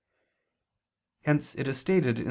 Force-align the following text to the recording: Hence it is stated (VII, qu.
Hence 1.25 1.53
it 1.53 1.67
is 1.67 1.77
stated 1.77 2.15
(VII, 2.15 2.19
qu. 2.19 2.19